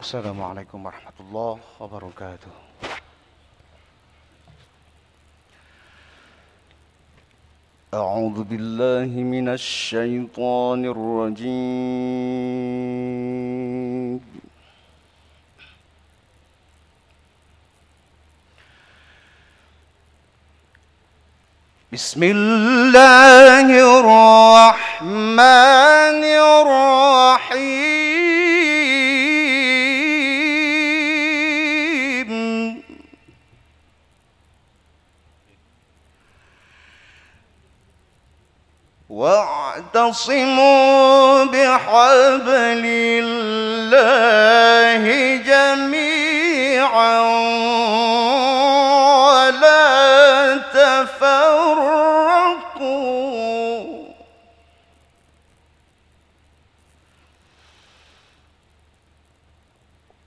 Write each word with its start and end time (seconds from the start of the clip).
السلام 0.00 0.42
عليكم 0.42 0.86
ورحمة 0.86 1.12
الله 1.20 1.58
وبركاته. 1.80 2.50
أعوذ 7.94 8.44
بالله 8.44 9.10
من 9.34 9.48
الشيطان 9.48 10.84
الرجيم. 10.94 11.48
بسم 21.92 22.22
الله 22.22 23.66
الرحمن 23.98 25.42
الرحيم. 26.54 27.67
واعتصموا 40.08 41.44
بحبل 41.44 42.84
الله 43.24 45.04
جميعا 45.36 47.20
ولا 49.28 50.56
تفرقوا. 50.72 51.68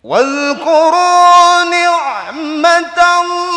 واذكروا 0.03 1.63
نعمة 1.63 3.21
الله 3.21 3.50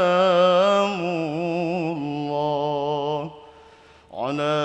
سلام 0.00 1.00
الله 1.96 3.30
على 4.14 4.58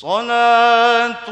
صلاة 0.00 1.28